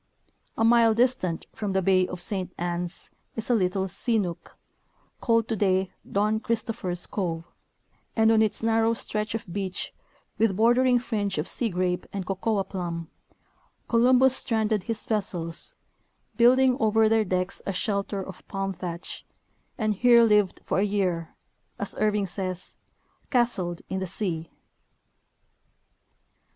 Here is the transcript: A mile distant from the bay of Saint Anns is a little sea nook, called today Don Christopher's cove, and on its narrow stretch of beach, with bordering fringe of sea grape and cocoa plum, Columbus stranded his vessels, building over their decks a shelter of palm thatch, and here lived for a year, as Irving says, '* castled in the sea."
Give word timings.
A 0.57 0.63
mile 0.63 0.95
distant 0.95 1.45
from 1.53 1.73
the 1.73 1.81
bay 1.83 2.07
of 2.07 2.19
Saint 2.21 2.51
Anns 2.57 3.11
is 3.35 3.51
a 3.51 3.53
little 3.53 3.87
sea 3.87 4.17
nook, 4.17 4.57
called 5.19 5.47
today 5.47 5.91
Don 6.11 6.39
Christopher's 6.39 7.05
cove, 7.05 7.43
and 8.15 8.31
on 8.31 8.41
its 8.41 8.63
narrow 8.63 8.95
stretch 8.95 9.35
of 9.35 9.45
beach, 9.53 9.93
with 10.39 10.55
bordering 10.55 10.97
fringe 10.97 11.37
of 11.37 11.47
sea 11.47 11.69
grape 11.69 12.07
and 12.11 12.25
cocoa 12.25 12.63
plum, 12.63 13.11
Columbus 13.87 14.35
stranded 14.35 14.81
his 14.85 15.05
vessels, 15.05 15.75
building 16.35 16.77
over 16.79 17.07
their 17.07 17.23
decks 17.23 17.61
a 17.67 17.71
shelter 17.71 18.23
of 18.23 18.47
palm 18.47 18.73
thatch, 18.73 19.23
and 19.77 19.93
here 19.93 20.23
lived 20.23 20.61
for 20.63 20.79
a 20.79 20.83
year, 20.83 21.35
as 21.77 21.93
Irving 21.99 22.25
says, 22.25 22.75
'* 23.01 23.29
castled 23.29 23.83
in 23.87 23.99
the 23.99 24.07
sea." 24.07 24.49